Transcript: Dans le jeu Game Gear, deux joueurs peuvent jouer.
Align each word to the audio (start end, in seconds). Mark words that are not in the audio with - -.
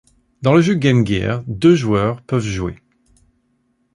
Dans 0.41 0.55
le 0.55 0.63
jeu 0.63 0.73
Game 0.73 1.05
Gear, 1.05 1.43
deux 1.45 1.75
joueurs 1.75 2.23
peuvent 2.23 2.41
jouer. 2.41 2.77